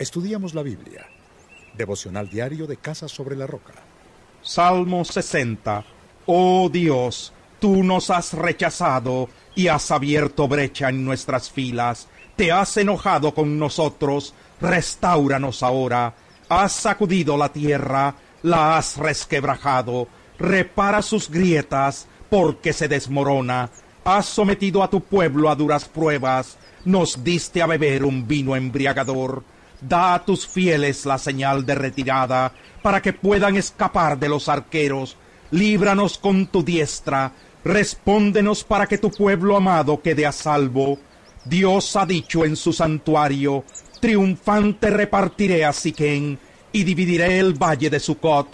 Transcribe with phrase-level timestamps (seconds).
[0.00, 1.06] Estudiamos la Biblia.
[1.76, 3.74] Devocional diario de Casa sobre la Roca.
[4.40, 5.84] Salmo 60.
[6.24, 12.08] Oh Dios, tú nos has rechazado y has abierto brecha en nuestras filas.
[12.34, 14.32] Te has enojado con nosotros.
[14.58, 16.14] Restáuranos ahora.
[16.48, 20.08] Has sacudido la tierra, la has resquebrajado.
[20.38, 23.68] Repara sus grietas, porque se desmorona.
[24.04, 26.56] Has sometido a tu pueblo a duras pruebas.
[26.86, 29.44] Nos diste a beber un vino embriagador
[29.80, 32.52] Da a tus fieles la señal de retirada,
[32.82, 35.16] para que puedan escapar de los arqueros.
[35.50, 37.32] Líbranos con tu diestra,
[37.64, 40.98] respóndenos para que tu pueblo amado quede a salvo.
[41.44, 43.64] Dios ha dicho en su santuario,
[44.00, 46.38] triunfante repartiré a Siquén,
[46.72, 48.48] y dividiré el valle de Sucot.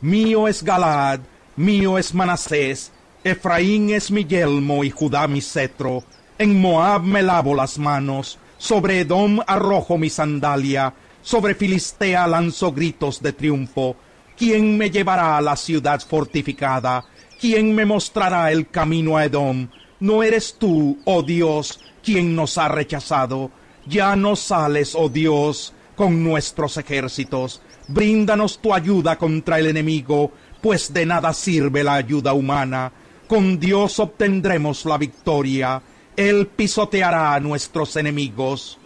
[0.00, 1.20] Mío es Galaad,
[1.56, 2.92] mío es Manasés,
[3.24, 6.04] Efraín es mi yelmo y Judá mi cetro.
[6.38, 13.22] En Moab me lavo las manos, sobre Edom arrojo mi sandalia, sobre Filistea lanzo gritos
[13.22, 13.96] de triunfo.
[14.36, 17.04] ¿Quién me llevará a la ciudad fortificada?
[17.40, 19.68] ¿Quién me mostrará el camino a Edom?
[20.00, 23.50] ¿No eres tú, oh Dios, quien nos ha rechazado?
[23.86, 27.62] Ya no sales, oh Dios, con nuestros ejércitos.
[27.88, 32.92] Bríndanos tu ayuda contra el enemigo, pues de nada sirve la ayuda humana.
[33.26, 35.82] Con Dios obtendremos la victoria.
[36.18, 38.76] Él pisoteará a nuestros enemigos.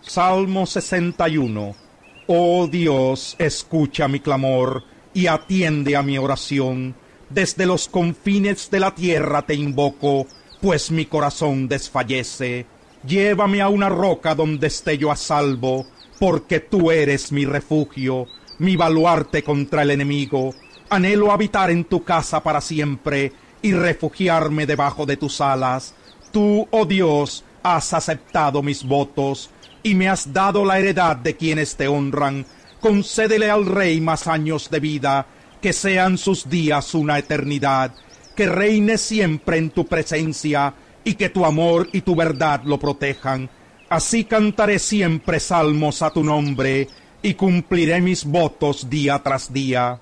[0.00, 1.76] Salmo 61.
[2.26, 6.94] Oh Dios, escucha mi clamor y atiende a mi oración.
[7.28, 10.26] Desde los confines de la tierra te invoco,
[10.62, 12.64] pues mi corazón desfallece.
[13.06, 15.84] Llévame a una roca donde esté yo a salvo,
[16.18, 18.28] porque tú eres mi refugio,
[18.60, 20.54] mi baluarte contra el enemigo.
[20.88, 25.94] Anhelo habitar en tu casa para siempre y refugiarme debajo de tus alas
[26.32, 29.50] Tú, oh Dios, has aceptado mis votos
[29.82, 32.44] y me has dado la heredad de quienes te honran.
[32.80, 35.26] Concédele al rey más años de vida,
[35.60, 37.92] que sean sus días una eternidad,
[38.36, 43.48] que reine siempre en tu presencia y que tu amor y tu verdad lo protejan.
[43.88, 46.88] Así cantaré siempre salmos a tu nombre
[47.22, 49.98] y cumpliré mis votos día tras día.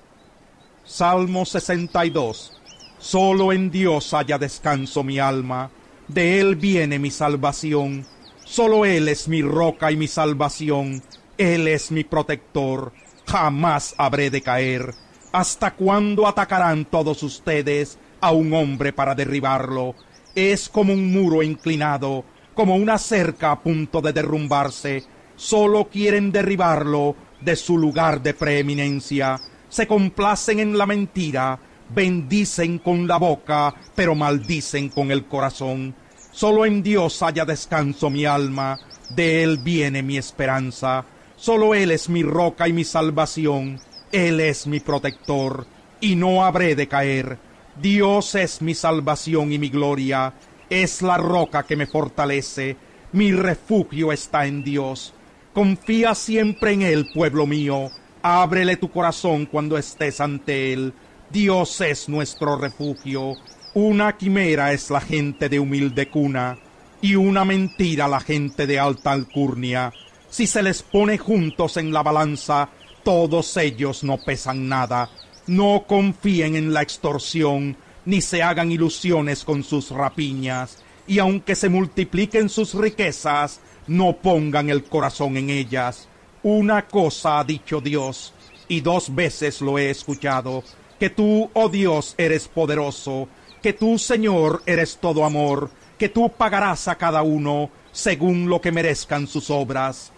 [0.83, 2.53] Salmo 62.
[2.99, 5.71] Solo en Dios haya descanso mi alma
[6.07, 8.05] de Él viene mi salvación.
[8.45, 11.01] Solo Él es mi roca y mi salvación.
[11.37, 12.93] Él es mi protector.
[13.25, 14.93] Jamás habré de caer.
[15.31, 19.95] ¿Hasta cuándo atacarán todos ustedes a un hombre para derribarlo?
[20.33, 25.03] Es como un muro inclinado, como una cerca a punto de derrumbarse.
[25.35, 29.39] Solo quieren derribarlo de su lugar de preeminencia.
[29.69, 31.59] Se complacen en la mentira
[31.89, 35.95] bendicen con la boca, pero maldicen con el corazón.
[36.31, 41.05] Solo en Dios haya descanso mi alma, de Él viene mi esperanza.
[41.35, 43.79] Solo Él es mi roca y mi salvación,
[44.11, 45.67] Él es mi protector,
[46.01, 47.37] y no habré de caer.
[47.81, 50.33] Dios es mi salvación y mi gloria,
[50.69, 52.75] es la roca que me fortalece,
[53.13, 55.13] mi refugio está en Dios.
[55.53, 57.89] Confía siempre en Él, pueblo mío,
[58.21, 60.93] ábrele tu corazón cuando estés ante Él
[61.29, 63.35] Dios es nuestro refugio.
[63.73, 66.57] Una quimera es la gente de humilde cuna
[67.01, 69.91] y una mentira la gente de alta alcurnia.
[70.29, 72.69] Si se les pone juntos en la balanza,
[73.03, 75.09] todos ellos no pesan nada.
[75.47, 81.67] No confíen en la extorsión, ni se hagan ilusiones con sus rapiñas, y aunque se
[81.67, 86.07] multipliquen sus riquezas, no pongan el corazón en ellas.
[86.43, 88.33] Una cosa ha dicho Dios,
[88.69, 90.63] y dos veces lo he escuchado,
[90.99, 93.27] que tú, oh Dios, eres poderoso,
[93.61, 98.71] que tú, Señor, eres todo amor, que tú pagarás a cada uno según lo que
[98.71, 100.11] merezcan sus obras.